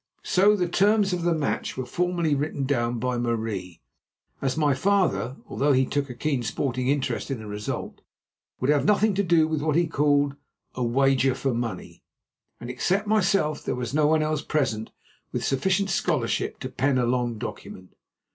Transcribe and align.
So 0.23 0.55
the 0.55 0.67
terms 0.67 1.13
of 1.13 1.21
the 1.21 1.33
match 1.35 1.77
were 1.77 1.85
formally 1.85 2.33
written 2.33 2.63
down 2.65 2.97
by 2.97 3.19
Marie, 3.19 3.81
as 4.41 4.57
my 4.57 4.73
father, 4.73 5.35
although 5.47 5.73
he 5.73 5.85
took 5.85 6.09
a 6.09 6.15
keen 6.15 6.41
sporting 6.41 6.87
interest 6.87 7.29
in 7.29 7.37
the 7.37 7.45
result, 7.45 8.01
would 8.59 8.71
have 8.71 8.83
nothing 8.83 9.13
to 9.13 9.21
do 9.21 9.47
with 9.47 9.61
what 9.61 9.75
he 9.75 9.85
called 9.85 10.35
a 10.73 10.83
"wager 10.83 11.35
for 11.35 11.53
money," 11.53 12.01
and, 12.59 12.67
except 12.71 13.05
myself, 13.05 13.63
there 13.63 13.75
was 13.75 13.93
no 13.93 14.07
one 14.07 14.23
else 14.23 14.41
present 14.41 14.89
with 15.31 15.45
sufficient 15.45 15.91
scholarship 15.91 16.57
to 16.61 16.69
pen 16.69 16.97
a 16.97 17.05
long 17.05 17.37
document. 17.37 17.93